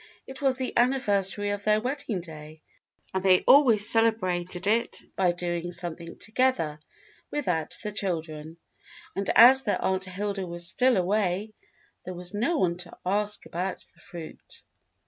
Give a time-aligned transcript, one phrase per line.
[0.25, 2.63] It was the anniversary of their wedding day,
[3.13, 6.79] and they always celebrated it by doing something together
[7.29, 8.57] without the children,
[9.15, 11.53] and as their Aunt Hilda was still away
[12.03, 14.63] there was no one to ask about the fruit.